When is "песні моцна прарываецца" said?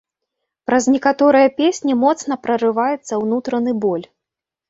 1.59-3.13